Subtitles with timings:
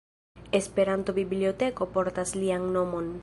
[0.59, 3.17] Esperanto-biblioteko portas lian nomon.